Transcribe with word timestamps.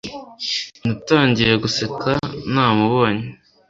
Natangiye 0.85 1.53
guseka 1.63 2.09
namubonye 2.53 3.25